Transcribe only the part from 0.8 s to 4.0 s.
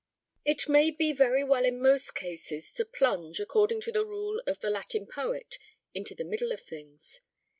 be very well in most cases to plunge, according to